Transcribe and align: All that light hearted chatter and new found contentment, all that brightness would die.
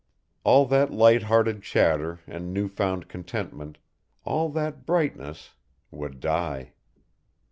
All 0.43 0.65
that 0.65 0.91
light 0.91 1.21
hearted 1.21 1.61
chatter 1.61 2.21
and 2.25 2.51
new 2.51 2.67
found 2.67 3.07
contentment, 3.07 3.77
all 4.25 4.49
that 4.49 4.83
brightness 4.83 5.51
would 5.91 6.19
die. 6.19 6.71